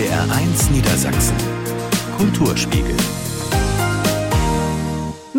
[0.00, 1.36] NDR1 Niedersachsen.
[2.16, 2.96] Kulturspiegel.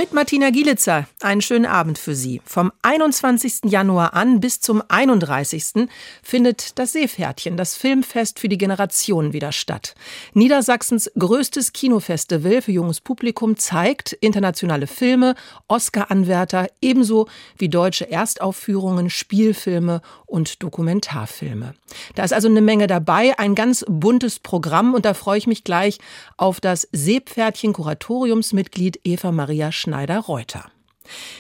[0.02, 1.08] Mit Martina Gielitzer.
[1.22, 2.42] Einen schönen Abend für Sie.
[2.44, 3.66] Vom 21.
[3.66, 5.88] Januar an bis zum 31.
[6.24, 9.94] findet das Seepferdchen, das Filmfest für die Generationen wieder statt.
[10.34, 15.36] Niedersachsens größtes Kinofestival für junges Publikum zeigt internationale Filme,
[15.68, 17.28] Oscar-Anwärter, ebenso
[17.60, 21.76] wie deutsche Erstaufführungen, Spielfilme und Dokumentarfilme.
[22.16, 25.64] Da ist also eine Menge dabei, ein ganz buntes Programm und da freue ich mich
[25.64, 26.00] gleich
[26.38, 29.91] auf das Seepferdchen-Kuratoriumsmitglied Eva Maria Schneider.
[29.92, 30.72] Schneider-Reuter.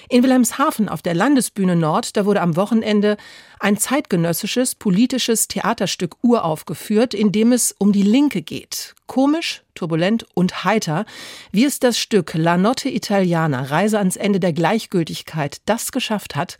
[0.09, 3.15] In Wilhelmshaven auf der Landesbühne Nord, da wurde am Wochenende
[3.61, 8.93] ein zeitgenössisches politisches Theaterstück uraufgeführt, in dem es um die Linke geht.
[9.07, 11.05] Komisch, turbulent und heiter,
[11.53, 16.57] wie es das Stück La Notte Italiana, Reise ans Ende der Gleichgültigkeit, das geschafft hat.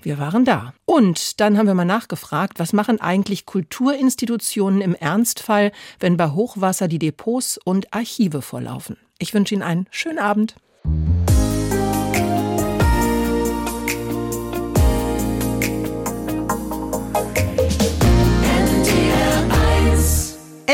[0.00, 0.72] Wir waren da.
[0.86, 6.88] Und dann haben wir mal nachgefragt, was machen eigentlich Kulturinstitutionen im Ernstfall, wenn bei Hochwasser
[6.88, 8.96] die Depots und Archive vorlaufen.
[9.18, 10.54] Ich wünsche Ihnen einen schönen Abend.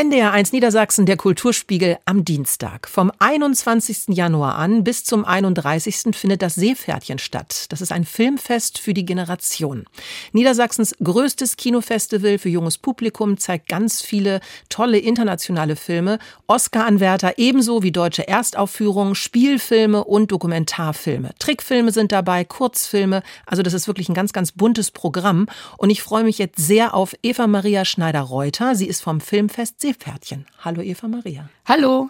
[0.01, 2.87] NDR1 Niedersachsen, der Kulturspiegel am Dienstag.
[2.87, 4.05] Vom 21.
[4.07, 6.15] Januar an bis zum 31.
[6.15, 7.67] findet das Seepferdchen statt.
[7.69, 9.85] Das ist ein Filmfest für die Generation.
[10.31, 17.91] Niedersachsens größtes Kinofestival für junges Publikum zeigt ganz viele tolle internationale Filme, Oscar-Anwärter ebenso wie
[17.91, 21.29] deutsche Erstaufführungen, Spielfilme und Dokumentarfilme.
[21.37, 23.21] Trickfilme sind dabei, Kurzfilme.
[23.45, 25.45] Also das ist wirklich ein ganz, ganz buntes Programm.
[25.77, 28.73] Und ich freue mich jetzt sehr auf Eva Maria Schneider-Reuter.
[28.73, 29.90] Sie ist vom Filmfest Seepferdchen.
[30.59, 31.49] Hallo Eva Maria.
[31.65, 32.09] Hallo.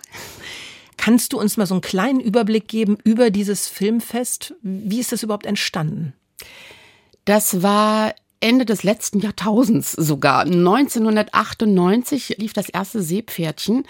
[0.98, 4.54] Kannst du uns mal so einen kleinen Überblick geben über dieses Filmfest?
[4.62, 6.14] Wie ist das überhaupt entstanden?
[7.26, 10.42] Das war Ende des letzten Jahrtausends sogar.
[10.42, 13.84] 1998 lief das erste Seepferdchen.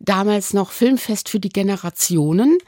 [0.00, 2.58] Damals noch Filmfest für die Generationen,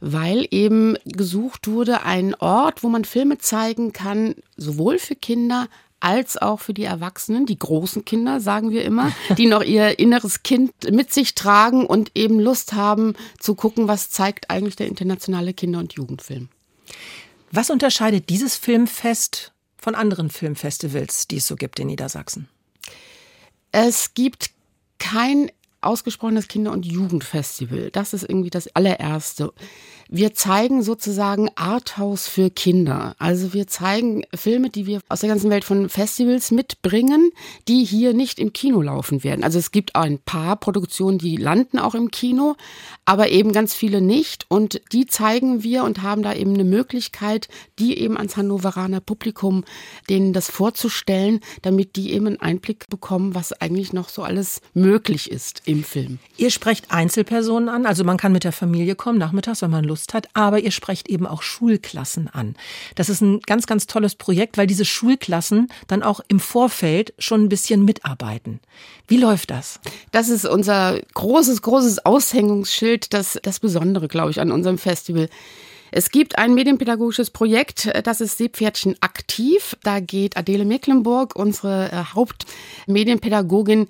[0.00, 5.68] weil eben gesucht wurde, ein Ort, wo man Filme zeigen kann, sowohl für Kinder
[6.00, 10.42] als auch für die Erwachsenen, die großen Kinder, sagen wir immer, die noch ihr inneres
[10.42, 15.54] Kind mit sich tragen und eben Lust haben zu gucken, was zeigt eigentlich der internationale
[15.54, 16.48] Kinder- und Jugendfilm.
[17.50, 22.48] Was unterscheidet dieses Filmfest von anderen Filmfestivals, die es so gibt in Niedersachsen?
[23.72, 24.50] Es gibt
[24.98, 27.90] kein ausgesprochenes Kinder- und Jugendfestival.
[27.90, 29.52] Das ist irgendwie das allererste.
[30.10, 33.14] Wir zeigen sozusagen Arthouse für Kinder.
[33.18, 37.30] Also wir zeigen Filme, die wir aus der ganzen Welt von Festivals mitbringen,
[37.68, 39.44] die hier nicht im Kino laufen werden.
[39.44, 42.56] Also es gibt ein paar Produktionen, die landen auch im Kino,
[43.04, 44.46] aber eben ganz viele nicht.
[44.48, 47.48] Und die zeigen wir und haben da eben eine Möglichkeit,
[47.78, 49.62] die eben ans Hannoveraner Publikum,
[50.08, 55.30] denen das vorzustellen, damit die eben einen Einblick bekommen, was eigentlich noch so alles möglich
[55.30, 56.18] ist im Film.
[56.38, 59.97] Ihr sprecht Einzelpersonen an, also man kann mit der Familie kommen, nachmittags, wenn man Lust
[60.14, 62.54] hat, aber ihr sprecht eben auch Schulklassen an.
[62.94, 67.44] Das ist ein ganz, ganz tolles Projekt, weil diese Schulklassen dann auch im Vorfeld schon
[67.44, 68.60] ein bisschen mitarbeiten.
[69.06, 69.80] Wie läuft das?
[70.12, 75.28] Das ist unser großes, großes Aushängungsschild, das, das Besondere, glaube ich, an unserem Festival.
[75.90, 79.76] Es gibt ein medienpädagogisches Projekt, das ist Seepferdchen aktiv.
[79.82, 83.88] Da geht Adele Mecklenburg, unsere äh, Hauptmedienpädagogin,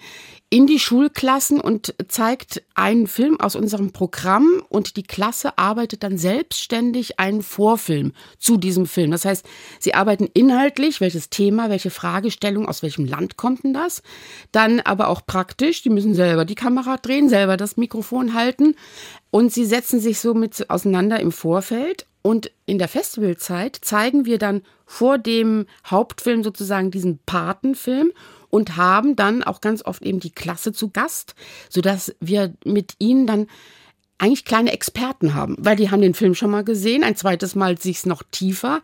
[0.50, 6.16] in die Schulklassen und zeigt einen Film aus unserem Programm und die Klasse arbeitet dann
[6.16, 9.10] selbstständig einen Vorfilm zu diesem Film.
[9.10, 9.44] Das heißt,
[9.78, 14.02] sie arbeiten inhaltlich, welches Thema, welche Fragestellung, aus welchem Land kommt denn das?
[14.50, 18.74] Dann aber auch praktisch, die müssen selber die Kamera drehen, selber das Mikrofon halten
[19.30, 24.62] und sie setzen sich somit auseinander im Vorfeld und in der Festivalzeit zeigen wir dann
[24.86, 28.12] vor dem Hauptfilm sozusagen diesen Patenfilm
[28.50, 31.34] und haben dann auch ganz oft eben die Klasse zu Gast,
[31.68, 33.46] sodass wir mit ihnen dann
[34.18, 37.78] eigentlich kleine Experten haben, weil die haben den Film schon mal gesehen, ein zweites Mal
[37.78, 38.80] sich's noch tiefer.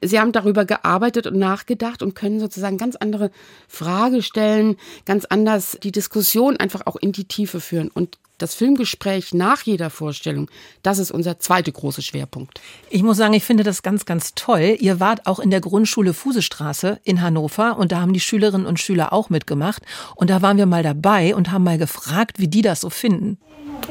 [0.00, 3.30] Sie haben darüber gearbeitet und nachgedacht und können sozusagen ganz andere
[3.68, 9.34] Frage stellen, ganz anders die Diskussion einfach auch in die Tiefe führen und das Filmgespräch
[9.34, 10.50] nach jeder Vorstellung,
[10.82, 12.60] das ist unser zweiter großer Schwerpunkt.
[12.88, 14.76] Ich muss sagen, ich finde das ganz, ganz toll.
[14.80, 18.80] Ihr wart auch in der Grundschule Fusestraße in Hannover und da haben die Schülerinnen und
[18.80, 19.82] Schüler auch mitgemacht.
[20.14, 23.38] Und da waren wir mal dabei und haben mal gefragt, wie die das so finden.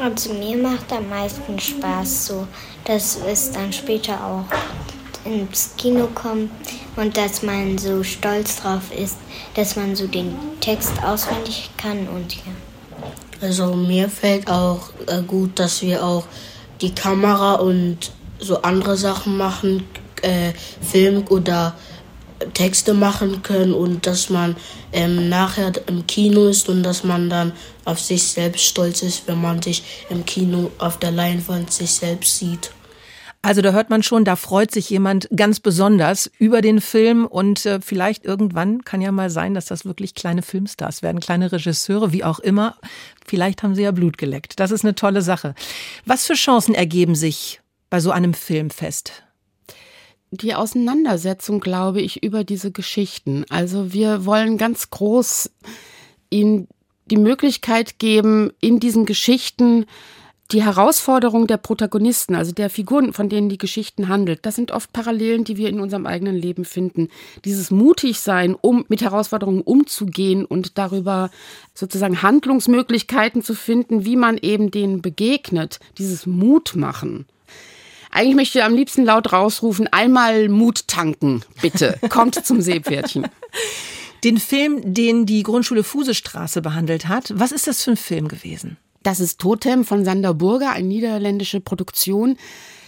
[0.01, 2.47] Also mir macht am meisten Spaß so,
[2.85, 4.45] dass es dann später auch
[5.25, 6.51] ins Kino kommt
[6.95, 9.17] und dass man so stolz drauf ist,
[9.55, 12.53] dass man so den Text auswendig kann und ja.
[13.41, 16.25] Also mir fällt auch äh, gut, dass wir auch
[16.81, 19.83] die Kamera und so andere Sachen machen,
[20.21, 21.75] äh, Film oder
[22.53, 24.55] Texte machen können und dass man
[24.93, 27.51] ähm, nachher im Kino ist und dass man dann
[27.85, 32.37] auf sich selbst stolz ist, wenn man sich im Kino auf der Leinwand sich selbst
[32.37, 32.71] sieht.
[33.47, 37.65] Also da hört man schon, da freut sich jemand ganz besonders über den Film und
[37.65, 42.11] äh, vielleicht irgendwann kann ja mal sein, dass das wirklich kleine Filmstars werden, kleine Regisseure,
[42.11, 42.75] wie auch immer.
[43.25, 44.59] Vielleicht haben sie ja Blut geleckt.
[44.59, 45.55] Das ist eine tolle Sache.
[46.05, 49.23] Was für Chancen ergeben sich bei so einem Filmfest?
[50.31, 53.45] die Auseinandersetzung, glaube ich, über diese Geschichten.
[53.47, 55.49] Also wir wollen ganz groß
[56.29, 56.67] ihnen
[57.05, 59.85] die Möglichkeit geben, in diesen Geschichten
[60.51, 64.93] die Herausforderung der Protagonisten, also der Figuren, von denen die Geschichten handelt, das sind oft
[64.93, 67.09] Parallelen, die wir in unserem eigenen Leben finden.
[67.43, 71.31] Dieses Mutigsein, um mit Herausforderungen umzugehen und darüber
[71.73, 77.25] sozusagen Handlungsmöglichkeiten zu finden, wie man eben denen begegnet, dieses Mut machen.
[78.09, 81.99] Eigentlich möchte ich am liebsten laut rausrufen, einmal Mut tanken, bitte.
[82.09, 83.27] Kommt zum Seepferdchen.
[84.23, 88.77] Den Film, den die Grundschule Fusestraße behandelt hat, was ist das für ein Film gewesen?
[89.03, 92.37] Das ist Totem von Sander Burger, eine niederländische Produktion.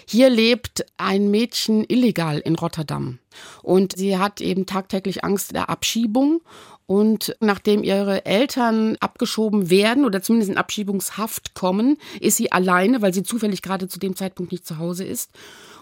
[0.08, 3.20] Hier lebt ein Mädchen illegal in Rotterdam
[3.62, 6.42] und sie hat eben tagtäglich Angst der Abschiebung
[6.90, 13.14] und nachdem ihre Eltern abgeschoben werden oder zumindest in Abschiebungshaft kommen, ist sie alleine, weil
[13.14, 15.30] sie zufällig gerade zu dem Zeitpunkt nicht zu Hause ist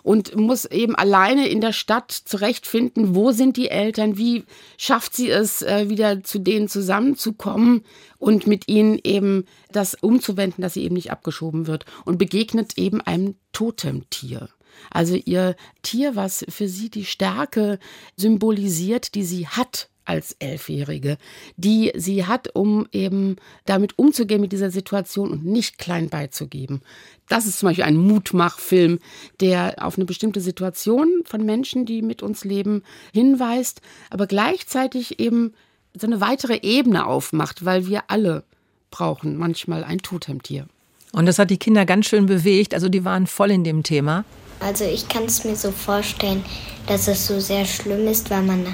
[0.03, 4.43] und muss eben alleine in der Stadt zurechtfinden, wo sind die Eltern, wie
[4.77, 7.85] schafft sie es, äh, wieder zu denen zusammenzukommen
[8.17, 12.99] und mit ihnen eben das umzuwenden, dass sie eben nicht abgeschoben wird und begegnet eben
[12.99, 14.49] einem Totemtier.
[14.91, 17.79] Also ihr Tier, was für sie die Stärke
[18.17, 21.17] symbolisiert, die sie hat als Elfjährige,
[21.57, 26.81] die sie hat, um eben damit umzugehen mit dieser Situation und nicht klein beizugeben.
[27.27, 28.99] Das ist zum Beispiel ein Mutmachfilm,
[29.41, 32.83] der auf eine bestimmte Situation von Menschen, die mit uns leben,
[33.13, 35.53] hinweist, aber gleichzeitig eben
[35.95, 38.43] so eine weitere Ebene aufmacht, weil wir alle
[38.91, 40.67] brauchen manchmal ein Totemtier.
[41.11, 44.23] Und das hat die Kinder ganz schön bewegt, also die waren voll in dem Thema.
[44.59, 46.43] Also ich kann es mir so vorstellen,
[46.87, 48.65] dass es so sehr schlimm ist, weil man,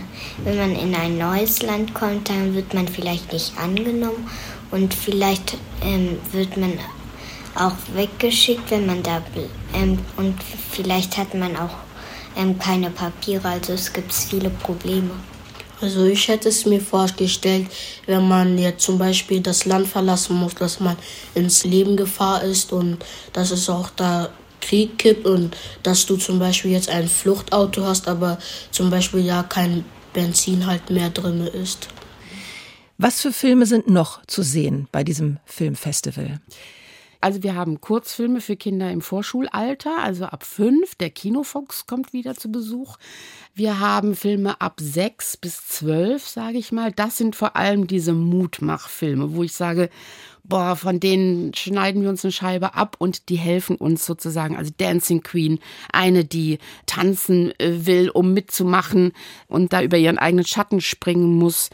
[0.44, 4.30] wenn man in ein neues Land kommt, dann wird man vielleicht nicht angenommen
[4.72, 6.74] und vielleicht ähm, wird man
[7.56, 9.22] auch weggeschickt, wenn man da
[9.74, 10.36] ähm, und
[10.72, 11.76] vielleicht hat man auch
[12.36, 15.12] ähm, keine Papiere, also es gibt viele Probleme.
[15.82, 17.68] Also ich hätte es mir vorgestellt,
[18.06, 20.96] wenn man jetzt zum Beispiel das Land verlassen muss, dass man
[21.36, 23.04] ins Leben Gefahr ist und
[23.34, 24.30] dass es auch da
[24.64, 28.40] Krieg gibt und dass du zum Beispiel jetzt ein Fluchtauto hast, aber
[28.72, 29.84] zum Beispiel ja kein
[30.14, 31.90] Benzin halt mehr drin ist.
[32.98, 36.40] Was für Filme sind noch zu sehen bei diesem Filmfestival?
[37.24, 40.96] Also wir haben Kurzfilme für Kinder im Vorschulalter, also ab fünf.
[40.96, 42.98] Der Kinofox kommt wieder zu Besuch.
[43.56, 46.92] Wir haben Filme ab sechs bis zwölf, sage ich mal.
[46.92, 49.90] Das sind vor allem diese Mutmachfilme, wo ich sage,
[50.44, 54.58] boah, von denen schneiden wir uns eine Scheibe ab und die helfen uns sozusagen.
[54.58, 55.60] Also Dancing Queen,
[55.94, 59.14] eine, die tanzen äh, will, um mitzumachen
[59.48, 61.70] und da über ihren eigenen Schatten springen muss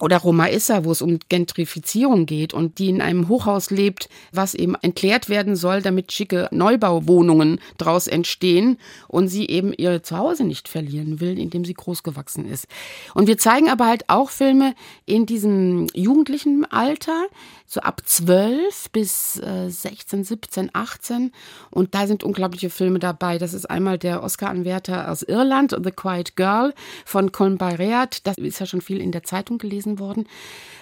[0.00, 4.54] oder Roma Issa, wo es um Gentrifizierung geht und die in einem Hochhaus lebt, was
[4.54, 8.78] eben entleert werden soll, damit schicke Neubauwohnungen daraus entstehen
[9.08, 12.66] und sie eben ihr Zuhause nicht verlieren will, in dem sie großgewachsen ist.
[13.14, 14.74] Und wir zeigen aber halt auch Filme
[15.04, 17.26] in diesem jugendlichen Alter,
[17.66, 21.32] so ab 12 bis äh, 16, 17, 18
[21.70, 23.36] und da sind unglaubliche Filme dabei.
[23.36, 26.72] Das ist einmal der Oscar-Anwärter aus Irland, The Quiet Girl
[27.04, 28.26] von Colin Bayreat.
[28.26, 30.28] Das ist ja schon viel in der Zeitung gelesen gelesen worden.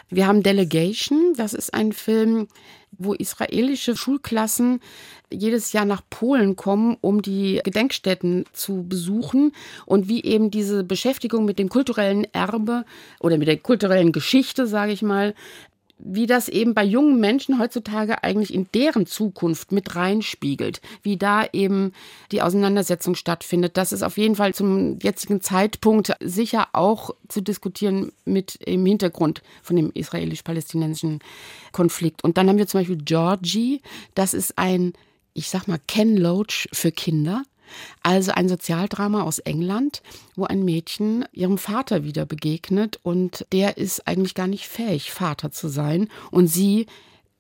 [0.09, 2.47] Wir haben Delegation, das ist ein Film,
[2.93, 4.81] wo israelische Schulklassen
[5.33, 9.53] jedes Jahr nach Polen kommen, um die Gedenkstätten zu besuchen
[9.85, 12.85] und wie eben diese Beschäftigung mit dem kulturellen Erbe
[13.19, 15.35] oder mit der kulturellen Geschichte, sage ich mal,
[15.99, 21.47] wie das eben bei jungen Menschen heutzutage eigentlich in deren Zukunft mit reinspiegelt, wie da
[21.53, 21.93] eben
[22.33, 23.77] die Auseinandersetzung stattfindet.
[23.77, 29.43] Das ist auf jeden Fall zum jetzigen Zeitpunkt sicher auch zu diskutieren mit im Hintergrund
[29.63, 31.21] von dem israelisch-palästinensischen
[31.73, 32.23] Konflikt.
[32.25, 33.81] Und dann haben wir zum Beispiel Georgie,
[34.15, 34.93] das ist ein,
[35.33, 37.43] ich sag mal, Ken Loach für Kinder.
[38.03, 40.03] Also ein Sozialdrama aus England,
[40.35, 45.51] wo ein Mädchen ihrem Vater wieder begegnet und der ist eigentlich gar nicht fähig, Vater
[45.51, 46.87] zu sein und sie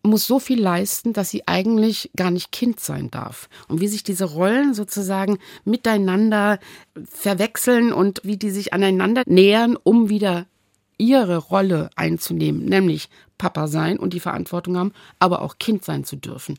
[0.06, 3.49] muss so viel leisten, dass sie eigentlich gar nicht Kind sein darf.
[3.68, 6.59] Und wie sich diese Rollen sozusagen miteinander
[7.04, 10.47] verwechseln und wie die sich aneinander nähern, um wieder
[10.99, 16.16] ihre Rolle einzunehmen, nämlich Papa sein und die Verantwortung haben, aber auch Kind sein zu
[16.16, 16.56] dürfen.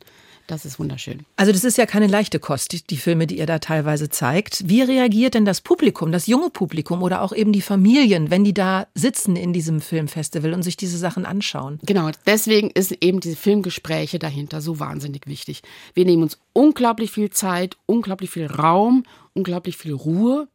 [0.48, 1.26] Das ist wunderschön.
[1.36, 4.70] Also das ist ja keine leichte Kost, die Filme, die ihr da teilweise zeigt.
[4.70, 8.54] Wie reagiert denn das Publikum, das junge Publikum oder auch eben die Familien, wenn die
[8.54, 11.80] da sitzen in diesem Filmfestival und sich diese Sachen anschauen?
[11.84, 15.64] Genau, deswegen ist eben diese Filmgespräche dahinter so wahnsinnig wichtig.
[15.94, 20.48] Wir nehmen uns unglaublich viel Zeit, unglaublich viel Raum, unglaublich viel Ruhe,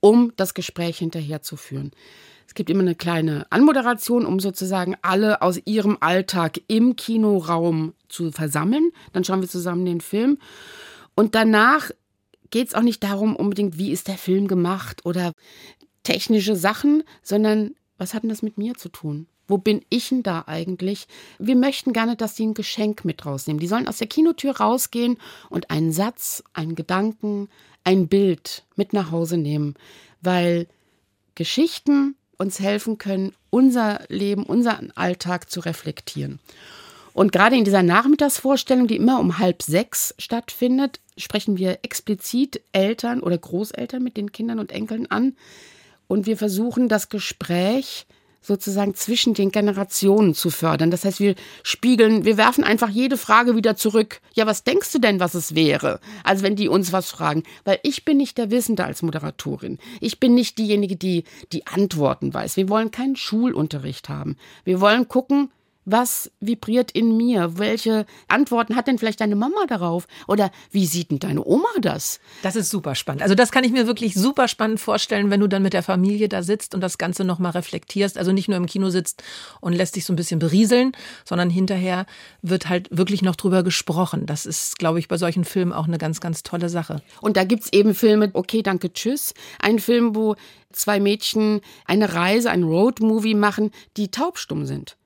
[0.00, 1.90] um das Gespräch hinterher zu führen.
[1.90, 8.32] Es gibt immer eine kleine Anmoderation, um sozusagen alle aus ihrem Alltag im Kinoraum zu
[8.32, 8.90] versammeln.
[9.12, 10.38] Dann schauen wir zusammen den Film.
[11.14, 11.90] Und danach
[12.50, 15.32] geht es auch nicht darum, unbedingt, wie ist der Film gemacht oder
[16.02, 19.26] technische Sachen, sondern was hat denn das mit mir zu tun?
[19.48, 21.06] Wo bin ich denn da eigentlich?
[21.38, 23.60] Wir möchten gerne, dass die ein Geschenk mit rausnehmen.
[23.60, 25.18] Die sollen aus der Kinotür rausgehen
[25.50, 27.48] und einen Satz, einen Gedanken,
[27.84, 29.74] ein Bild mit nach Hause nehmen,
[30.20, 30.66] weil
[31.36, 36.38] Geschichten uns helfen können, unser Leben, unseren Alltag zu reflektieren.
[37.12, 43.20] Und gerade in dieser Nachmittagsvorstellung, die immer um halb sechs stattfindet, sprechen wir explizit Eltern
[43.20, 45.34] oder Großeltern mit den Kindern und Enkeln an.
[46.08, 48.06] Und wir versuchen das Gespräch
[48.40, 50.90] sozusagen zwischen den Generationen zu fördern.
[50.90, 54.20] Das heißt, wir spiegeln, wir werfen einfach jede Frage wieder zurück.
[54.34, 56.00] Ja, was denkst du denn, was es wäre?
[56.24, 59.78] Also wenn die uns was fragen, weil ich bin nicht der Wissende als Moderatorin.
[60.00, 62.56] Ich bin nicht diejenige, die die Antworten weiß.
[62.56, 64.36] Wir wollen keinen Schulunterricht haben.
[64.64, 65.50] Wir wollen gucken,
[65.86, 67.58] was vibriert in mir?
[67.58, 70.06] Welche Antworten hat denn vielleicht deine Mama darauf?
[70.26, 72.20] Oder wie sieht denn deine Oma das?
[72.42, 73.22] Das ist super spannend.
[73.22, 76.28] Also das kann ich mir wirklich super spannend vorstellen, wenn du dann mit der Familie
[76.28, 78.18] da sitzt und das Ganze nochmal reflektierst.
[78.18, 79.22] Also nicht nur im Kino sitzt
[79.60, 80.92] und lässt dich so ein bisschen berieseln,
[81.24, 82.04] sondern hinterher
[82.42, 84.26] wird halt wirklich noch drüber gesprochen.
[84.26, 87.00] Das ist, glaube ich, bei solchen Filmen auch eine ganz, ganz tolle Sache.
[87.20, 89.34] Und da gibt's eben Filme, okay, danke, tschüss.
[89.60, 90.34] Ein Film, wo
[90.72, 94.96] zwei Mädchen eine Reise, ein Roadmovie machen, die taubstumm sind.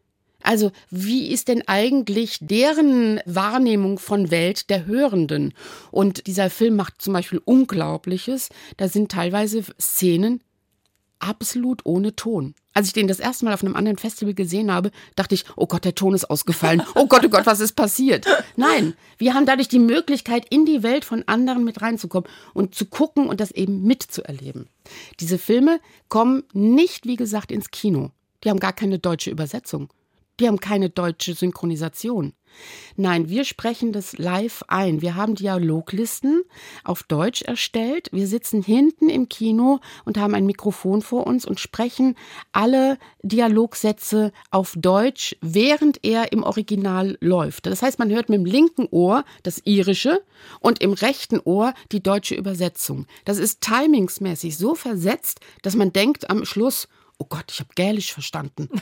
[0.42, 5.54] Also wie ist denn eigentlich deren Wahrnehmung von Welt der Hörenden?
[5.90, 8.48] Und dieser Film macht zum Beispiel Unglaubliches.
[8.76, 10.40] Da sind teilweise Szenen
[11.20, 12.54] absolut ohne Ton.
[12.72, 15.66] Als ich den das erste Mal auf einem anderen Festival gesehen habe, dachte ich, oh
[15.66, 16.82] Gott, der Ton ist ausgefallen.
[16.94, 18.26] Oh Gott, oh Gott, was ist passiert?
[18.56, 22.86] Nein, wir haben dadurch die Möglichkeit, in die Welt von anderen mit reinzukommen und zu
[22.86, 24.68] gucken und das eben mitzuerleben.
[25.18, 28.10] Diese Filme kommen nicht, wie gesagt, ins Kino.
[28.44, 29.88] Die haben gar keine deutsche Übersetzung.
[30.40, 32.32] Die haben keine deutsche Synchronisation.
[32.96, 35.02] Nein, wir sprechen das live ein.
[35.02, 36.42] Wir haben Dialoglisten
[36.82, 38.08] auf Deutsch erstellt.
[38.12, 42.16] Wir sitzen hinten im Kino und haben ein Mikrofon vor uns und sprechen
[42.52, 47.66] alle Dialogsätze auf Deutsch, während er im Original läuft.
[47.66, 50.22] Das heißt, man hört mit dem linken Ohr das irische
[50.58, 53.06] und im rechten Ohr die deutsche Übersetzung.
[53.24, 58.12] Das ist timingsmäßig so versetzt, dass man denkt am Schluss, oh Gott, ich habe Gälisch
[58.12, 58.68] verstanden.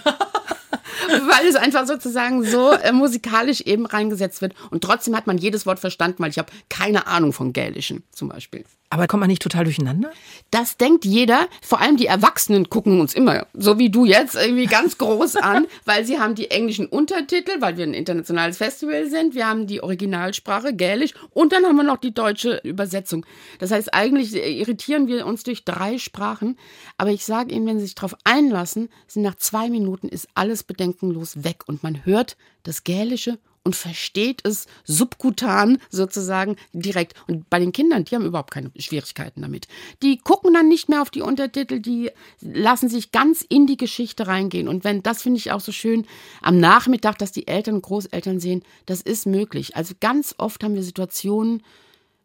[1.08, 4.54] weil es einfach sozusagen so äh, musikalisch eben reingesetzt wird.
[4.70, 8.28] Und trotzdem hat man jedes Wort verstanden, weil ich habe keine Ahnung von Gälischen zum
[8.28, 8.64] Beispiel.
[8.90, 10.10] Aber kommt man nicht total durcheinander?
[10.50, 11.48] Das denkt jeder.
[11.60, 15.66] Vor allem die Erwachsenen gucken uns immer, so wie du jetzt, irgendwie ganz groß an,
[15.84, 19.34] weil sie haben die englischen Untertitel, weil wir ein internationales Festival sind.
[19.34, 23.26] Wir haben die Originalsprache Gälisch und dann haben wir noch die deutsche Übersetzung.
[23.58, 26.56] Das heißt, eigentlich irritieren wir uns durch drei Sprachen.
[26.96, 30.62] Aber ich sage Ihnen, wenn Sie sich darauf einlassen, sind nach zwei Minuten ist alles
[30.78, 37.14] bedenkenlos weg und man hört das Gälische und versteht es subkutan sozusagen direkt.
[37.26, 39.68] Und bei den Kindern, die haben überhaupt keine Schwierigkeiten damit.
[40.02, 44.26] Die gucken dann nicht mehr auf die Untertitel, die lassen sich ganz in die Geschichte
[44.26, 44.68] reingehen.
[44.68, 46.06] Und wenn, das finde ich auch so schön,
[46.40, 49.76] am Nachmittag, dass die Eltern und Großeltern sehen, das ist möglich.
[49.76, 51.62] Also ganz oft haben wir Situationen,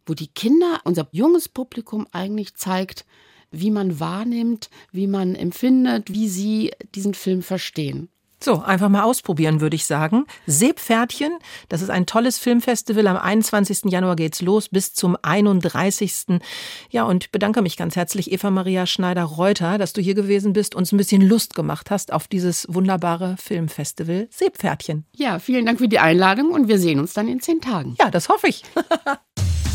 [0.06, 3.06] wo die Kinder, unser junges Publikum eigentlich zeigt,
[3.52, 8.10] wie man wahrnimmt, wie man empfindet, wie sie diesen Film verstehen.
[8.44, 10.26] So, einfach mal ausprobieren, würde ich sagen.
[10.48, 11.32] Seepferdchen,
[11.70, 13.08] das ist ein tolles Filmfestival.
[13.08, 13.86] Am 21.
[13.86, 16.42] Januar geht's los bis zum 31.
[16.90, 20.92] Ja, und bedanke mich ganz herzlich, Eva Maria Schneider-Reuter, dass du hier gewesen bist, uns
[20.92, 25.06] ein bisschen Lust gemacht hast auf dieses wunderbare Filmfestival Seepferdchen.
[25.16, 27.96] Ja, vielen Dank für die Einladung und wir sehen uns dann in zehn Tagen.
[27.98, 28.64] Ja, das hoffe ich.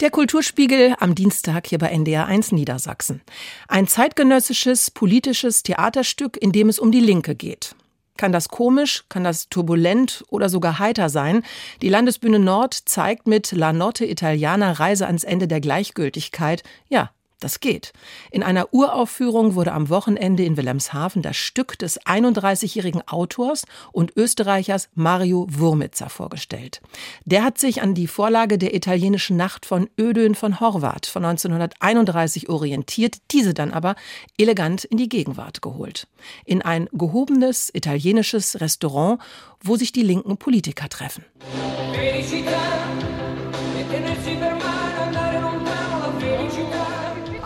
[0.00, 3.20] Der Kulturspiegel am Dienstag hier bei NDR 1 Niedersachsen.
[3.66, 7.74] Ein zeitgenössisches politisches Theaterstück, in dem es um die Linke geht.
[8.16, 11.42] Kann das komisch, kann das turbulent oder sogar heiter sein?
[11.82, 17.60] Die Landesbühne Nord zeigt mit La Notte Italiana Reise ans Ende der Gleichgültigkeit, ja, Das
[17.60, 17.92] geht.
[18.32, 24.88] In einer Uraufführung wurde am Wochenende in Wilhelmshaven das Stück des 31-jährigen Autors und Österreichers
[24.94, 26.80] Mario Wurmitzer vorgestellt.
[27.24, 32.48] Der hat sich an die Vorlage der italienischen Nacht von Ödön von Horvath von 1931
[32.48, 33.94] orientiert, diese dann aber
[34.36, 36.08] elegant in die Gegenwart geholt.
[36.44, 39.20] In ein gehobenes italienisches Restaurant,
[39.62, 41.24] wo sich die linken Politiker treffen.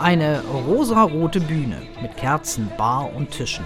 [0.03, 3.63] Eine rosarote Bühne mit Kerzen, Bar und Tischen.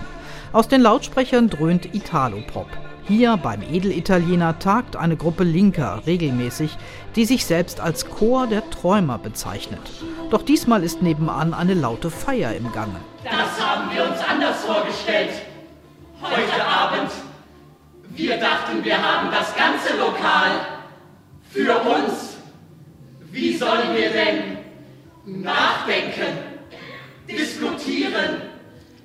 [0.54, 2.68] Aus den Lautsprechern dröhnt Italo-Pop.
[3.08, 6.78] Hier beim Edelitaliener tagt eine Gruppe Linker regelmäßig,
[7.16, 9.82] die sich selbst als Chor der Träumer bezeichnet.
[10.30, 13.00] Doch diesmal ist nebenan eine laute Feier im Gange.
[13.24, 15.42] Das haben wir uns anders vorgestellt.
[16.22, 17.10] Heute Abend.
[18.10, 20.52] Wir dachten, wir haben das ganze Lokal
[21.50, 22.38] für uns.
[23.32, 24.57] Wie sollen wir denn
[25.28, 26.38] nachdenken,
[27.30, 28.42] diskutieren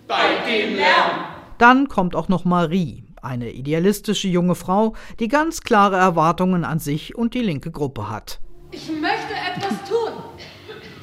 [0.06, 1.24] bei dem Lärm.
[1.58, 7.16] Dann kommt auch noch Marie, eine idealistische junge Frau, die ganz klare Erwartungen an sich
[7.16, 8.40] und die linke Gruppe hat.
[8.70, 10.12] Ich möchte etwas tun.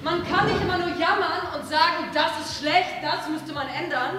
[0.03, 4.15] Man kann nicht immer nur jammern und sagen, das ist schlecht, das müsste man ändern.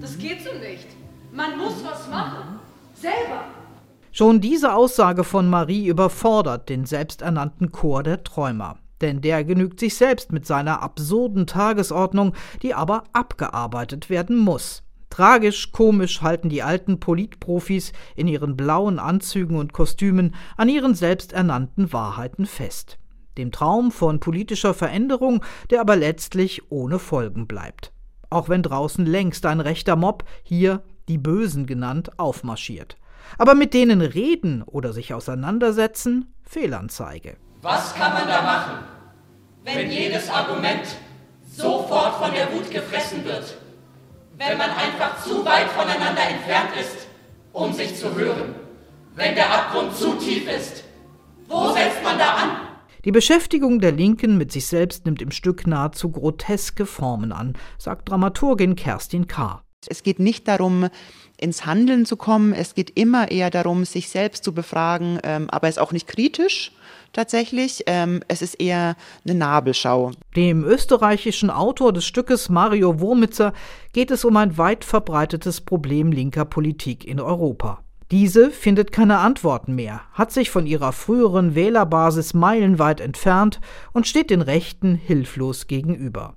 [0.00, 0.86] Das geht so nicht.
[1.32, 2.60] Man muss was machen.
[2.94, 3.44] Selber.
[4.12, 9.96] Schon diese Aussage von Marie überfordert den selbsternannten Chor der Träumer denn der genügt sich
[9.96, 14.82] selbst mit seiner absurden Tagesordnung, die aber abgearbeitet werden muss.
[15.10, 21.92] Tragisch komisch halten die alten Politprofis in ihren blauen Anzügen und Kostümen an ihren selbsternannten
[21.92, 22.98] Wahrheiten fest.
[23.36, 27.92] Dem Traum von politischer Veränderung, der aber letztlich ohne Folgen bleibt.
[28.30, 32.96] Auch wenn draußen längst ein rechter Mob, hier die Bösen genannt, aufmarschiert.
[33.36, 37.36] Aber mit denen reden oder sich auseinandersetzen, Fehlanzeige.
[37.62, 38.84] Was kann man da machen,
[39.64, 40.84] wenn jedes Argument
[41.50, 43.56] sofort von der Wut gefressen wird?
[44.36, 47.06] Wenn man einfach zu weit voneinander entfernt ist,
[47.52, 48.54] um sich zu hören?
[49.14, 50.84] Wenn der Abgrund zu tief ist?
[51.48, 52.50] Wo setzt man da an?
[53.04, 58.08] Die Beschäftigung der Linken mit sich selbst nimmt im Stück nahezu groteske Formen an, sagt
[58.08, 59.62] Dramaturgin Kerstin K.
[59.86, 60.88] Es geht nicht darum,
[61.38, 62.54] ins Handeln zu kommen.
[62.54, 66.08] Es geht immer eher darum, sich selbst zu befragen, ähm, aber es ist auch nicht
[66.08, 66.72] kritisch
[67.14, 67.84] tatsächlich.
[67.86, 70.12] Ähm, es ist eher eine Nabelschau.
[70.36, 73.54] Dem österreichischen Autor des Stückes Mario Wurmitzer
[73.92, 77.80] geht es um ein weit verbreitetes Problem linker Politik in Europa.
[78.10, 83.60] Diese findet keine Antworten mehr, hat sich von ihrer früheren Wählerbasis meilenweit entfernt
[83.92, 86.36] und steht den Rechten hilflos gegenüber.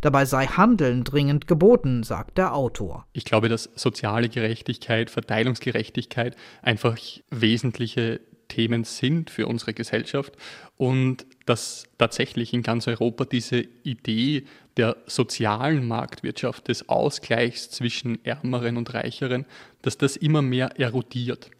[0.00, 3.06] Dabei sei Handeln dringend geboten, sagt der Autor.
[3.12, 6.98] Ich glaube, dass soziale Gerechtigkeit, Verteilungsgerechtigkeit einfach
[7.30, 10.34] wesentliche Themen sind für unsere Gesellschaft
[10.76, 14.44] und dass tatsächlich in ganz Europa diese Idee
[14.76, 19.46] der sozialen Marktwirtschaft, des Ausgleichs zwischen Ärmeren und Reicheren,
[19.82, 21.50] dass das immer mehr erodiert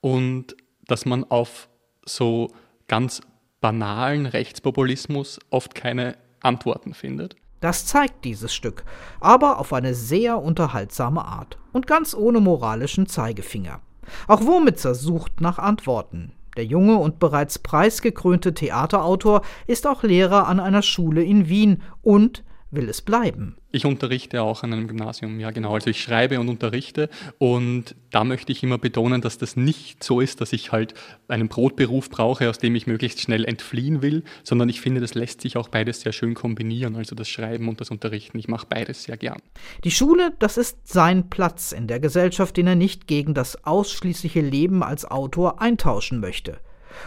[0.00, 1.68] und dass man auf
[2.04, 2.48] so
[2.88, 3.20] ganz
[3.60, 7.36] banalen Rechtspopulismus oft keine Antworten findet.
[7.60, 8.84] Das zeigt dieses Stück,
[9.20, 13.80] aber auf eine sehr unterhaltsame Art und ganz ohne moralischen Zeigefinger.
[14.26, 16.32] Auch Wurmitzer sucht nach Antworten.
[16.56, 22.42] Der junge und bereits preisgekrönte Theaterautor ist auch Lehrer an einer Schule in Wien und
[22.70, 23.56] will es bleiben.
[23.70, 25.74] Ich unterrichte auch an einem Gymnasium, ja genau.
[25.74, 30.20] Also ich schreibe und unterrichte und da möchte ich immer betonen, dass das nicht so
[30.20, 30.94] ist, dass ich halt
[31.28, 35.40] einen Brotberuf brauche, aus dem ich möglichst schnell entfliehen will, sondern ich finde, das lässt
[35.40, 38.38] sich auch beides sehr schön kombinieren, also das Schreiben und das Unterrichten.
[38.38, 39.40] Ich mache beides sehr gern.
[39.84, 44.40] Die Schule, das ist sein Platz in der Gesellschaft, den er nicht gegen das ausschließliche
[44.40, 46.58] Leben als Autor eintauschen möchte.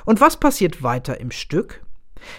[0.05, 1.81] Und was passiert weiter im Stück?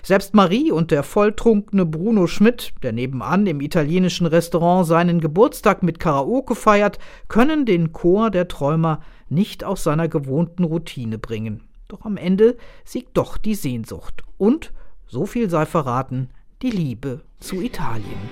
[0.02, 5.98] Selbst Marie und der volltrunkene Bruno Schmidt, der nebenan im italienischen Restaurant seinen Geburtstag mit
[6.00, 11.62] Karaoke feiert, können den Chor der Träumer nicht aus seiner gewohnten Routine bringen.
[11.88, 14.72] Doch am Ende siegt doch die Sehnsucht und,
[15.06, 16.30] so viel sei verraten,
[16.62, 18.30] die Liebe zu Italien.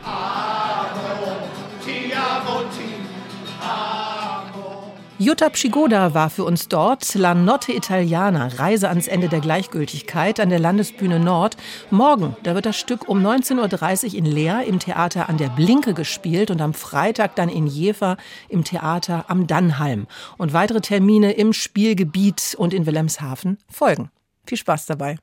[5.20, 7.14] Jutta Pschigoda war für uns dort.
[7.14, 11.58] La Notte Italiana, Reise ans Ende der Gleichgültigkeit an der Landesbühne Nord.
[11.90, 15.92] Morgen, da wird das Stück um 19.30 Uhr in Leer im Theater an der Blinke
[15.92, 18.16] gespielt und am Freitag dann in Jever
[18.48, 20.06] im Theater am Dannheim.
[20.38, 24.10] Und weitere Termine im Spielgebiet und in Wilhelmshaven folgen.
[24.46, 25.18] Viel Spaß dabei.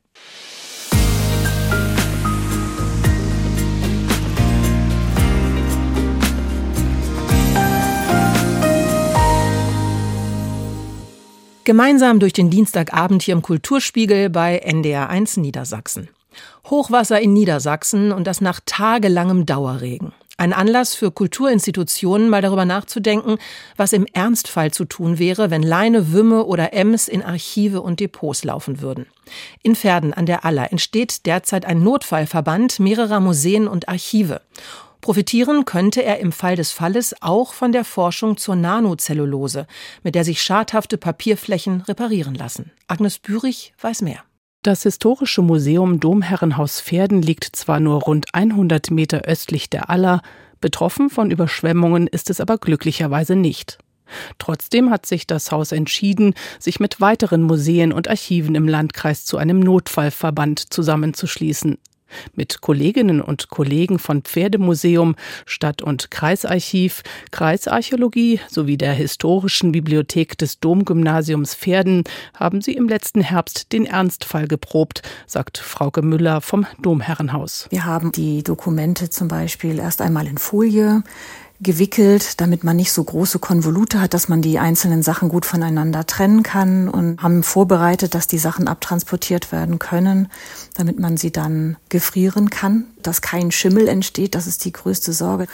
[11.67, 16.07] Gemeinsam durch den Dienstagabend hier im Kulturspiegel bei NDR1 Niedersachsen.
[16.69, 20.13] Hochwasser in Niedersachsen und das nach tagelangem Dauerregen.
[20.37, 23.37] Ein Anlass für Kulturinstitutionen, mal darüber nachzudenken,
[23.75, 28.45] was im Ernstfall zu tun wäre, wenn Leine, Wümme oder Ems in Archive und Depots
[28.45, 29.05] laufen würden.
[29.61, 34.39] In Pferden an der Aller entsteht derzeit ein Notfallverband mehrerer Museen und Archive.
[35.07, 39.65] Profitieren könnte er im Fall des Falles auch von der Forschung zur Nanozellulose,
[40.03, 42.73] mit der sich schadhafte Papierflächen reparieren lassen.
[42.87, 44.19] Agnes Bürich weiß mehr.
[44.63, 50.21] Das historische Museum Domherrenhaus Pferden liegt zwar nur rund 100 Meter östlich der Aller,
[50.59, 53.77] betroffen von Überschwemmungen ist es aber glücklicherweise nicht.
[54.39, 59.37] Trotzdem hat sich das Haus entschieden, sich mit weiteren Museen und Archiven im Landkreis zu
[59.37, 61.77] einem Notfallverband zusammenzuschließen.
[62.35, 65.15] Mit Kolleginnen und Kollegen von Pferdemuseum,
[65.45, 73.21] Stadt- und Kreisarchiv, Kreisarchäologie sowie der Historischen Bibliothek des Domgymnasiums Pferden haben sie im letzten
[73.21, 77.67] Herbst den Ernstfall geprobt, sagt Frauke Müller vom Domherrenhaus.
[77.69, 81.03] Wir haben die Dokumente zum Beispiel erst einmal in Folie
[81.59, 86.05] gewickelt, damit man nicht so große Konvolute hat, dass man die einzelnen Sachen gut voneinander
[86.05, 90.27] trennen kann und haben vorbereitet, dass die Sachen abtransportiert werden können,
[90.75, 95.47] damit man sie dann gefrieren kann, dass kein Schimmel entsteht, das ist die größte Sorge.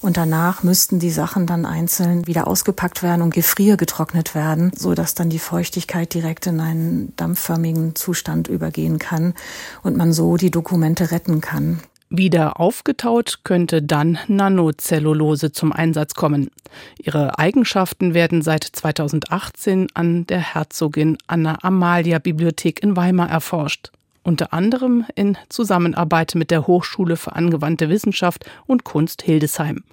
[0.00, 5.14] Und danach müssten die Sachen dann einzeln wieder ausgepackt werden und gefriergetrocknet werden, so dass
[5.14, 9.34] dann die Feuchtigkeit direkt in einen dampfförmigen Zustand übergehen kann
[9.82, 11.80] und man so die Dokumente retten kann.
[12.12, 16.50] Wieder aufgetaut könnte dann Nanocellulose zum Einsatz kommen.
[16.98, 23.92] Ihre Eigenschaften werden seit 2018 an der Herzogin Anna Amalia Bibliothek in Weimar erforscht.
[24.24, 29.84] Unter anderem in Zusammenarbeit mit der Hochschule für angewandte Wissenschaft und Kunst Hildesheim.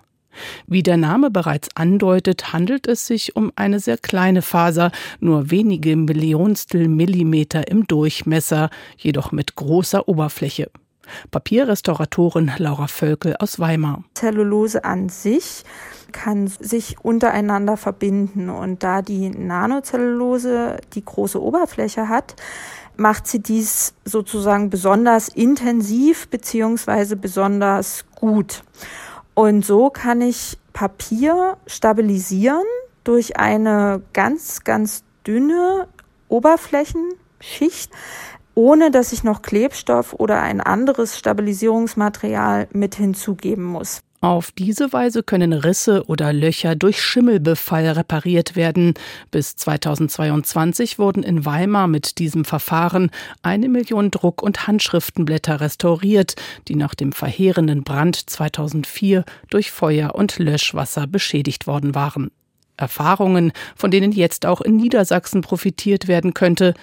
[0.66, 5.96] Wie der Name bereits andeutet, handelt es sich um eine sehr kleine Faser, nur wenige
[5.96, 10.72] Millionstel Millimeter im Durchmesser, jedoch mit großer Oberfläche.
[11.32, 14.04] Papierrestauratorin Laura Völkel aus Weimar.
[14.14, 15.64] Zellulose an sich
[16.12, 22.36] kann sich untereinander verbinden und da die Nanozellulose die große Oberfläche hat,
[22.96, 28.64] macht sie dies sozusagen besonders intensiv beziehungsweise besonders gut.
[29.34, 32.64] Und so kann ich Papier stabilisieren
[33.04, 35.88] durch eine ganz, ganz dünne
[36.28, 37.92] Oberflächenschicht,
[38.58, 44.02] ohne dass ich noch Klebstoff oder ein anderes Stabilisierungsmaterial mit hinzugeben muss.
[44.20, 48.96] Auf diese Weise können Risse oder Löcher durch Schimmelbefall repariert werden.
[49.30, 53.12] Bis 2022 wurden in Weimar mit diesem Verfahren
[53.44, 56.34] eine Million Druck- und Handschriftenblätter restauriert,
[56.68, 62.32] die nach dem verheerenden Brand 2004 durch Feuer und Löschwasser beschädigt worden waren.
[62.78, 66.74] Erfahrungen, von denen jetzt auch in Niedersachsen profitiert werden könnte,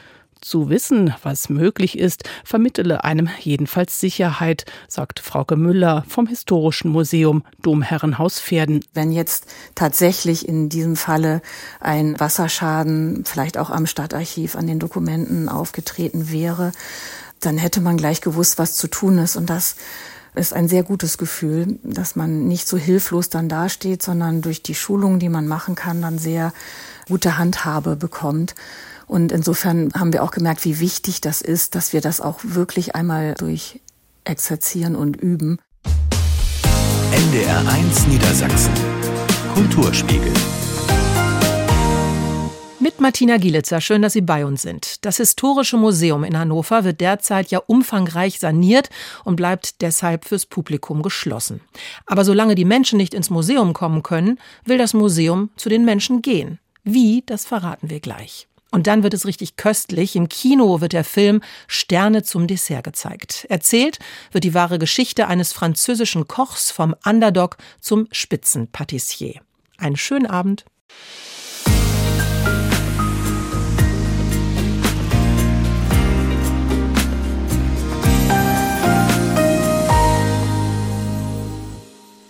[0.45, 7.45] zu wissen, was möglich ist, vermittele einem jedenfalls Sicherheit, sagt Frauke Müller vom Historischen Museum
[7.63, 8.85] Domherrenhaus Pferden.
[8.93, 11.41] Wenn jetzt tatsächlich in diesem Falle
[11.81, 16.73] ein Wasserschaden vielleicht auch am Stadtarchiv an den Dokumenten aufgetreten wäre,
[17.41, 19.37] dann hätte man gleich gewusst, was zu tun ist.
[19.37, 19.77] Und das
[20.35, 24.75] ist ein sehr gutes Gefühl, dass man nicht so hilflos dann dasteht, sondern durch die
[24.75, 26.53] Schulungen, die man machen kann, dann sehr
[27.09, 28.55] gute Handhabe bekommt.
[29.07, 32.95] Und insofern haben wir auch gemerkt, wie wichtig das ist, dass wir das auch wirklich
[32.95, 33.81] einmal durch
[34.25, 35.59] exerzieren und üben.
[37.13, 38.73] NDR 1 Niedersachsen.
[39.55, 40.33] Kulturspiegel.
[42.85, 45.05] Mit Martina Gielitzer, schön, dass Sie bei uns sind.
[45.07, 48.91] Das Historische Museum in Hannover wird derzeit ja umfangreich saniert
[49.25, 51.61] und bleibt deshalb fürs Publikum geschlossen.
[52.05, 56.21] Aber solange die Menschen nicht ins Museum kommen können, will das Museum zu den Menschen
[56.21, 56.59] gehen.
[56.83, 58.49] Wie, das verraten wir gleich.
[58.75, 60.17] Und dann wird es richtig köstlich.
[60.17, 63.47] Im Kino wird der Film Sterne zum Dessert gezeigt.
[63.49, 64.01] Erzählt
[64.33, 69.41] wird die wahre Geschichte eines französischen Kochs vom Underdog zum Spitzenpatissier.
[69.79, 70.65] Einen schönen Abend.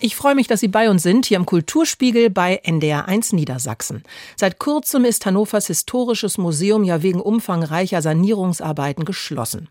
[0.05, 4.03] Ich freue mich, dass Sie bei uns sind, hier im Kulturspiegel bei NDR1 Niedersachsen.
[4.35, 9.67] Seit kurzem ist Hannovers Historisches Museum ja wegen umfangreicher Sanierungsarbeiten geschlossen.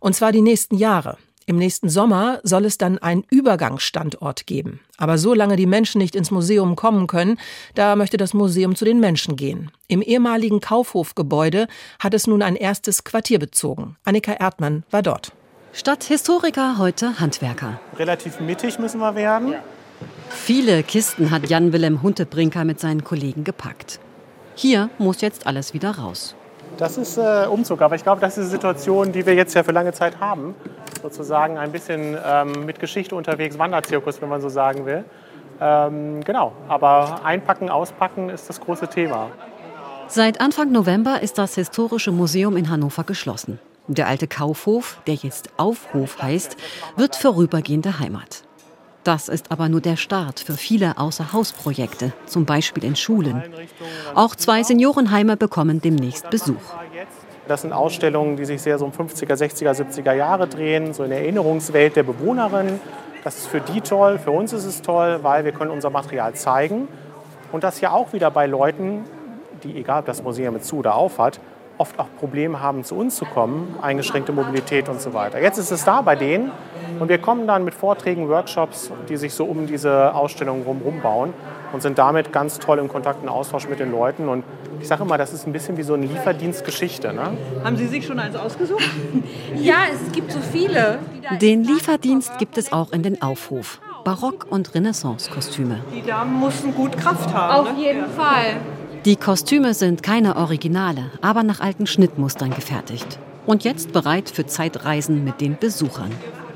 [0.00, 1.18] Und zwar die nächsten Jahre.
[1.44, 4.80] Im nächsten Sommer soll es dann einen Übergangsstandort geben.
[4.96, 7.38] Aber solange die Menschen nicht ins Museum kommen können,
[7.74, 9.70] da möchte das Museum zu den Menschen gehen.
[9.86, 11.68] Im ehemaligen Kaufhofgebäude
[11.98, 13.98] hat es nun ein erstes Quartier bezogen.
[14.04, 15.32] Annika Erdmann war dort.
[15.74, 17.80] Statt Historiker heute Handwerker.
[17.98, 19.52] Relativ mittig müssen wir werden.
[19.52, 19.62] Ja.
[20.34, 23.98] Viele Kisten hat Jan-Wilhelm Huntebrinker mit seinen Kollegen gepackt.
[24.54, 26.34] Hier muss jetzt alles wieder raus.
[26.76, 29.62] Das ist äh, Umzug, aber ich glaube, das ist eine Situation, die wir jetzt ja
[29.62, 30.54] für lange Zeit haben.
[31.02, 35.04] sozusagen ein bisschen ähm, mit Geschichte unterwegs, Wanderzirkus, wenn man so sagen will.
[35.60, 39.30] Ähm, genau, aber einpacken, auspacken ist das große Thema.
[40.08, 43.58] Seit Anfang November ist das Historische Museum in Hannover geschlossen.
[43.86, 46.56] Der alte Kaufhof, der jetzt Aufhof heißt,
[46.96, 48.43] wird vorübergehende Heimat.
[49.04, 53.42] Das ist aber nur der Start für viele Außerhausprojekte, zum Beispiel in Schulen.
[54.14, 56.56] Auch zwei Seniorenheime bekommen demnächst Besuch.
[57.46, 61.10] Das sind Ausstellungen, die sich sehr so um 50er, 60er, 70er Jahre drehen, so in
[61.10, 62.80] der Erinnerungswelt der Bewohnerin.
[63.22, 66.32] Das ist für die toll, für uns ist es toll, weil wir können unser Material
[66.34, 66.88] zeigen.
[67.52, 69.04] Und das ja auch wieder bei Leuten,
[69.62, 71.40] die, egal ob das Museum zu oder auf hat,
[71.78, 75.40] oft auch Probleme haben, zu uns zu kommen, eingeschränkte Mobilität und so weiter.
[75.40, 76.50] Jetzt ist es da bei denen
[77.00, 81.34] und wir kommen dann mit Vorträgen, Workshops, die sich so um diese Ausstellung rum bauen
[81.72, 84.28] und sind damit ganz toll im Kontakt und Austausch mit den Leuten.
[84.28, 84.44] Und
[84.80, 87.12] ich sage immer, das ist ein bisschen wie so eine Lieferdienstgeschichte.
[87.12, 87.36] Ne?
[87.64, 88.88] Haben Sie sich schon eins ausgesucht?
[89.56, 91.00] ja, es gibt so viele.
[91.40, 93.80] Den Lieferdienst gibt es auch in den Aufhof.
[94.04, 95.80] Barock- und Renaissance-Kostüme.
[95.94, 97.66] Die Damen mussten gut Kraft haben.
[97.66, 97.82] Auf ne?
[97.82, 98.56] jeden Fall.
[99.04, 103.18] Die Kostüme sind keine Originale, aber nach alten Schnittmustern gefertigt.
[103.44, 106.10] Und jetzt bereit für Zeitreisen mit den Besuchern.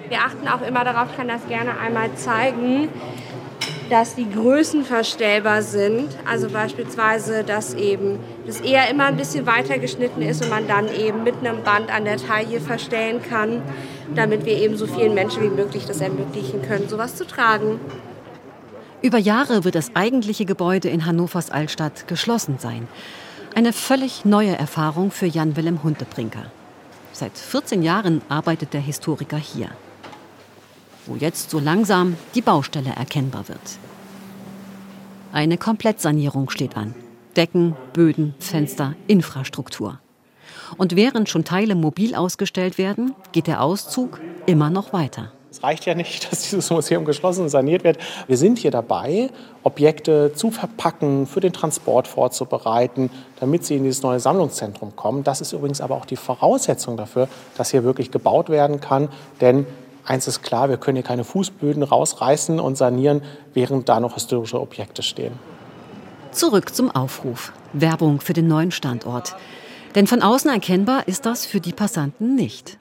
[0.09, 2.89] Wir achten auch immer darauf, ich kann das gerne einmal zeigen,
[3.91, 6.09] dass die Größen verstellbar sind.
[6.27, 10.89] Also beispielsweise, dass eben das eher immer ein bisschen weiter geschnitten ist und man dann
[10.89, 13.61] eben mit einem Band an der Taille verstellen kann,
[14.15, 17.79] damit wir eben so vielen Menschen wie möglich das ermöglichen können, sowas zu tragen.
[19.01, 22.89] Über Jahre wird das eigentliche Gebäude in Hannovers Altstadt geschlossen sein.
[23.55, 26.51] Eine völlig neue Erfahrung für Jan-Willem Huntebrinker.
[27.13, 29.69] Seit 14 Jahren arbeitet der Historiker hier,
[31.07, 33.79] wo jetzt so langsam die Baustelle erkennbar wird.
[35.33, 36.95] Eine Komplettsanierung steht an.
[37.37, 40.01] Decken, Böden, Fenster, Infrastruktur.
[40.77, 45.33] Und während schon Teile mobil ausgestellt werden, geht der Auszug immer noch weiter.
[45.51, 47.99] Es reicht ja nicht, dass dieses Museum geschlossen und saniert wird.
[48.27, 49.31] Wir sind hier dabei,
[49.63, 55.25] Objekte zu verpacken, für den Transport vorzubereiten, damit sie in dieses neue Sammlungszentrum kommen.
[55.25, 59.09] Das ist übrigens aber auch die Voraussetzung dafür, dass hier wirklich gebaut werden kann.
[59.41, 59.67] Denn
[60.05, 63.23] eins ist klar, wir können hier keine Fußböden rausreißen und sanieren,
[63.55, 65.33] während da noch historische Objekte stehen.
[66.31, 67.53] Zurück zum Aufruf.
[67.73, 69.35] Werbung für den neuen Standort.
[69.95, 72.79] Denn von außen erkennbar ist das für die Passanten nicht.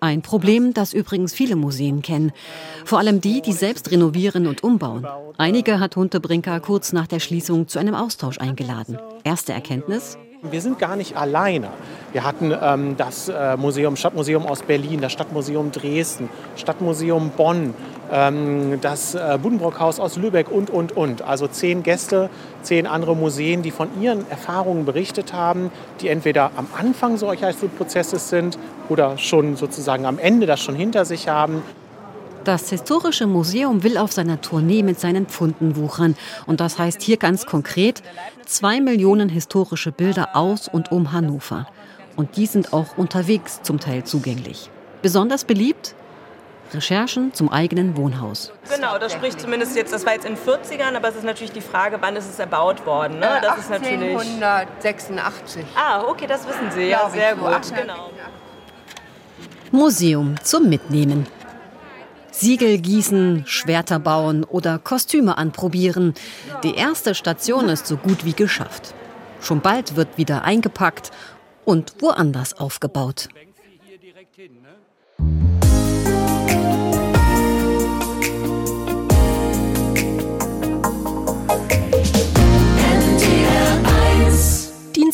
[0.00, 2.32] Ein Problem, das übrigens viele Museen kennen.
[2.84, 5.04] Vor allem die, die selbst renovieren und umbauen.
[5.38, 8.98] Einige hat Huntebrinker kurz nach der Schließung zu einem Austausch eingeladen.
[9.24, 10.16] Erste Erkenntnis?
[10.42, 11.68] Wir sind gar nicht alleine.
[12.12, 17.74] Wir hatten ähm, das äh, Museum, Stadtmuseum aus Berlin, das Stadtmuseum Dresden, Stadtmuseum Bonn,
[18.10, 21.22] das äh, Buddenbrockhaus aus Lübeck und, und, und.
[21.22, 22.30] Also zehn Gäste,
[22.62, 28.30] zehn andere Museen, die von ihren Erfahrungen berichtet haben, die entweder am Anfang solcher Prozesses
[28.30, 31.62] sind oder schon sozusagen am Ende das schon hinter sich haben.
[32.44, 36.16] Das Historische Museum will auf seiner Tournee mit seinen Pfunden wuchern.
[36.46, 38.02] Und das heißt hier ganz konkret
[38.46, 41.66] zwei Millionen historische Bilder aus und um Hannover.
[42.16, 44.70] Und die sind auch unterwegs zum Teil zugänglich.
[45.02, 45.94] Besonders beliebt
[46.74, 48.52] Recherchen zum eigenen Wohnhaus.
[48.74, 51.52] Genau, das spricht zumindest jetzt, das war jetzt in den 40ern, aber es ist natürlich
[51.52, 53.18] die Frage, wann ist es erbaut worden.
[53.18, 53.38] Ne?
[53.42, 55.64] Das 1886.
[55.74, 56.88] ah, okay, das wissen Sie.
[56.88, 57.60] Ja, sehr gut.
[57.74, 58.10] Genau.
[59.70, 61.26] Museum zum Mitnehmen.
[62.30, 66.14] Siegel gießen, Schwerter bauen oder Kostüme anprobieren.
[66.62, 68.94] Die erste Station ist so gut wie geschafft.
[69.40, 71.10] Schon bald wird wieder eingepackt
[71.64, 73.28] und woanders aufgebaut.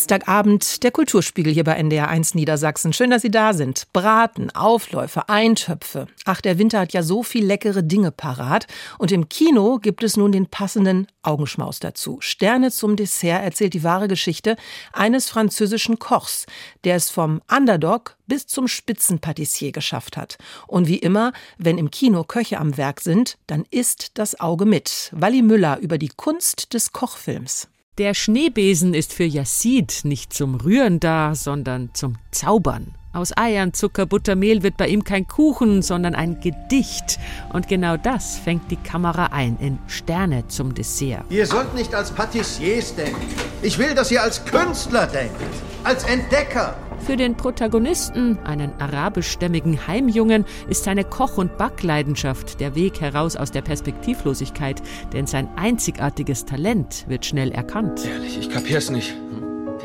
[0.04, 2.92] Dienstagabend der Kulturspiegel hier bei NDR 1 Niedersachsen.
[2.92, 3.86] Schön, dass Sie da sind.
[3.94, 6.08] Braten, Aufläufe, Eintöpfe.
[6.26, 8.66] Ach, der Winter hat ja so viel leckere Dinge parat.
[8.98, 12.18] Und im Kino gibt es nun den passenden Augenschmaus dazu.
[12.20, 14.56] Sterne zum Dessert erzählt die wahre Geschichte
[14.92, 16.44] eines französischen Kochs,
[16.84, 20.36] der es vom Underdog bis zum Spitzenpatissier geschafft hat.
[20.66, 25.10] Und wie immer, wenn im Kino Köche am Werk sind, dann isst das Auge mit.
[25.14, 27.68] Walli Müller über die Kunst des Kochfilms.
[27.96, 32.96] Der Schneebesen ist für Yassid nicht zum Rühren da, sondern zum Zaubern.
[33.12, 37.20] Aus Eiern, Zucker, Butter, Mehl wird bei ihm kein Kuchen, sondern ein Gedicht.
[37.52, 41.22] Und genau das fängt die Kamera ein in Sterne zum Dessert.
[41.30, 43.28] Ihr sollt nicht als Patissiers denken.
[43.62, 45.36] Ich will, dass ihr als Künstler denkt,
[45.84, 46.76] als Entdecker.
[47.06, 53.50] Für den Protagonisten, einen arabischstämmigen Heimjungen, ist seine Koch- und Backleidenschaft der Weg heraus aus
[53.50, 58.06] der Perspektivlosigkeit, denn sein einzigartiges Talent wird schnell erkannt.
[58.06, 59.14] Ehrlich, ich kapier's nicht.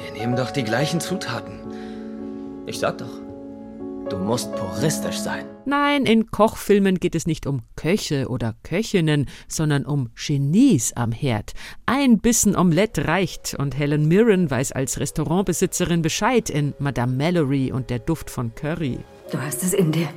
[0.05, 1.59] Wir nehmen doch die gleichen Zutaten.
[2.65, 3.28] Ich sag doch.
[4.09, 5.45] Du musst puristisch sein.
[5.65, 11.53] Nein, in Kochfilmen geht es nicht um Köche oder Köchinnen, sondern um Genies am Herd.
[11.85, 17.91] Ein Bissen Omelette reicht und Helen Mirren weiß als Restaurantbesitzerin Bescheid in Madame Mallory und
[17.91, 18.97] der Duft von Curry.
[19.31, 20.09] Du hast es in dir.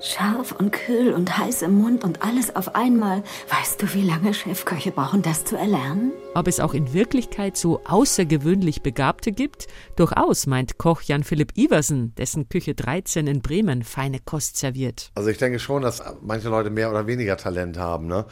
[0.00, 3.24] Scharf und kühl und heiß im Mund und alles auf einmal.
[3.50, 6.12] Weißt du, wie lange Chefköche brauchen, das zu erlernen?
[6.34, 9.66] Ob es auch in Wirklichkeit so außergewöhnlich Begabte gibt?
[9.96, 15.10] Durchaus, meint Koch Jan-Philipp Iversen, dessen Küche 13 in Bremen feine Kost serviert.
[15.16, 18.06] Also ich denke schon, dass manche Leute mehr oder weniger Talent haben.
[18.06, 18.24] Ne?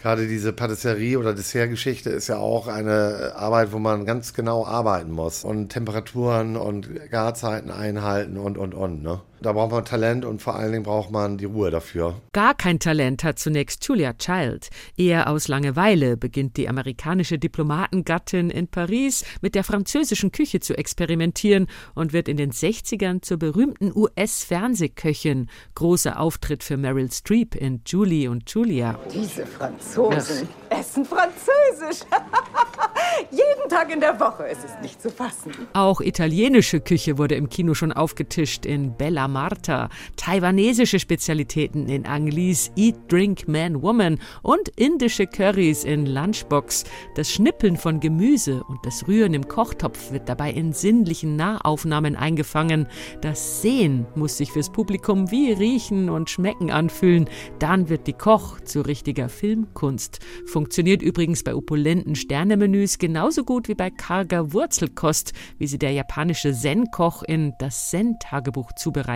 [0.00, 5.10] Gerade diese Patisserie- oder Dessertgeschichte ist ja auch eine Arbeit, wo man ganz genau arbeiten
[5.10, 9.02] muss und Temperaturen und Garzeiten einhalten und, und, und.
[9.02, 9.20] Ne?
[9.44, 12.14] Da braucht man Talent und vor allen Dingen braucht man die Ruhe dafür.
[12.32, 14.70] Gar kein Talent hat zunächst Julia Child.
[14.96, 21.66] Eher aus Langeweile beginnt die amerikanische Diplomatengattin in Paris mit der französischen Küche zu experimentieren
[21.94, 25.50] und wird in den 60ern zur berühmten US-Fernsehköchin.
[25.74, 28.98] Großer Auftritt für Meryl Streep in Julie und Julia.
[29.12, 32.06] Diese Franzosen essen Französisch.
[33.30, 34.46] Jeden Tag in der Woche.
[34.46, 35.52] Es ist nicht zu fassen.
[35.74, 42.70] Auch italienische Küche wurde im Kino schon aufgetischt in Bella Marta, taiwanesische Spezialitäten in Anglis
[42.76, 46.84] Eat, Drink, Man, Woman und indische Currys in Lunchbox.
[47.16, 52.86] Das Schnippeln von Gemüse und das Rühren im Kochtopf wird dabei in sinnlichen Nahaufnahmen eingefangen.
[53.22, 57.28] Das Sehen muss sich fürs Publikum wie Riechen und Schmecken anfühlen.
[57.58, 60.20] Dann wird die Koch zu richtiger Filmkunst.
[60.46, 66.52] Funktioniert übrigens bei opulenten Sternemenüs genauso gut wie bei karger Wurzelkost, wie sie der japanische
[66.52, 69.13] Zen-Koch in das Zen-Tagebuch zubereitet.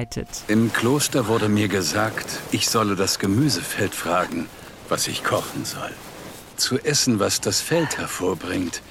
[0.48, 4.48] Im Kloster wurde mir gesagt, ich solle das Gemüsefeld fragen,
[4.88, 5.90] was ich kochen soll.
[6.56, 8.82] Zu essen, was das Feld hervorbringt,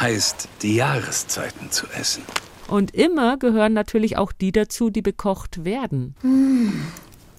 [0.00, 2.22] heißt, die Jahreszeiten zu essen.
[2.68, 6.14] Und immer gehören natürlich auch die dazu, die bekocht werden.
[6.22, 6.70] Mm,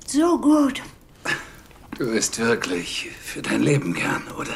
[0.05, 0.81] so gut.
[1.97, 4.55] Du isst wirklich für dein Leben gern, oder?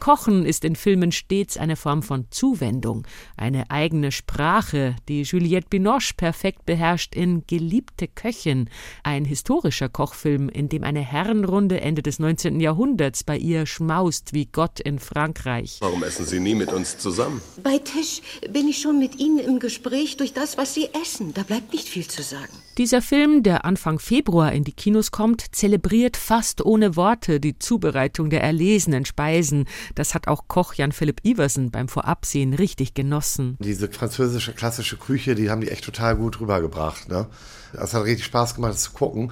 [0.00, 6.14] Kochen ist in Filmen stets eine Form von Zuwendung, eine eigene Sprache, die Juliette Binoche
[6.16, 8.68] perfekt beherrscht in Geliebte Köchin,
[9.02, 12.60] ein historischer Kochfilm, in dem eine Herrenrunde Ende des 19.
[12.60, 15.78] Jahrhunderts bei ihr schmaust wie Gott in Frankreich.
[15.80, 17.40] Warum essen Sie nie mit uns zusammen?
[17.62, 21.34] Bei Tisch bin ich schon mit Ihnen im Gespräch durch das, was Sie essen.
[21.34, 22.52] Da bleibt nicht viel zu sagen.
[22.78, 28.28] Dieser Film, der Anfang Februar in die Kinos kommt, zelebriert fast ohne Worte die Zubereitung
[28.28, 29.66] der erlesenen Speisen.
[29.94, 33.58] Das hat auch Koch Jan-Philipp Iversen beim Vorabsehen richtig genossen.
[33.60, 37.08] Diese französische klassische Küche, die haben die echt total gut rübergebracht.
[37.08, 37.26] Ne?
[37.74, 39.30] Das hat richtig Spaß gemacht, das zu gucken.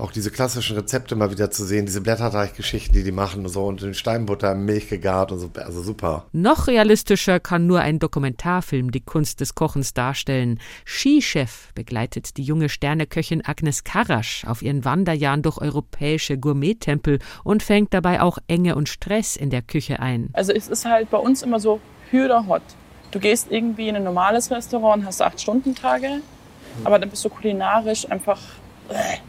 [0.00, 3.66] Auch diese klassischen Rezepte mal wieder zu sehen, diese Blätterteiggeschichten, die die machen und so
[3.66, 6.24] und den Steinbutter in Milch gegart und so, also super.
[6.32, 10.58] Noch realistischer kann nur ein Dokumentarfilm die Kunst des Kochens darstellen.
[10.86, 17.92] Skichef begleitet die junge Sterneköchin Agnes Karasch auf ihren Wanderjahren durch europäische Gourmettempel und fängt
[17.92, 20.30] dabei auch Enge und Stress in der Küche ein.
[20.32, 21.78] Also es ist halt bei uns immer so
[22.10, 22.62] Hü oder Hot.
[23.10, 26.20] Du gehst irgendwie in ein normales Restaurant und hast acht Stunden Tage,
[26.84, 28.38] aber dann bist du kulinarisch einfach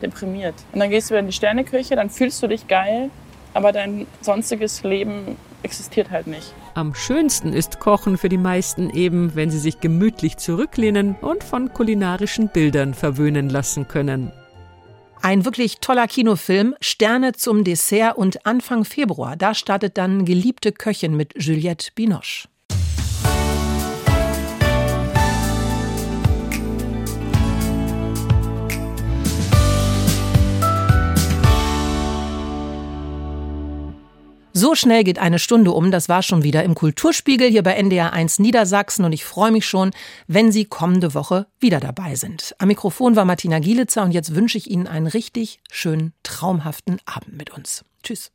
[0.01, 0.55] deprimiert.
[0.73, 3.09] Und dann gehst du wieder in die Sterneküche, dann fühlst du dich geil,
[3.53, 6.53] aber dein sonstiges Leben existiert halt nicht.
[6.73, 11.73] Am schönsten ist Kochen für die meisten eben, wenn sie sich gemütlich zurücklehnen und von
[11.73, 14.31] kulinarischen Bildern verwöhnen lassen können.
[15.21, 21.15] Ein wirklich toller Kinofilm, Sterne zum Dessert und Anfang Februar, da startet dann Geliebte Köchin
[21.15, 22.47] mit Juliette Binoche.
[34.61, 38.13] So schnell geht eine Stunde um, das war schon wieder im Kulturspiegel hier bei NDR
[38.13, 39.89] 1 Niedersachsen und ich freue mich schon,
[40.27, 42.53] wenn Sie kommende Woche wieder dabei sind.
[42.59, 47.35] Am Mikrofon war Martina Gielitzer und jetzt wünsche ich Ihnen einen richtig schönen, traumhaften Abend
[47.35, 47.83] mit uns.
[48.03, 48.31] Tschüss.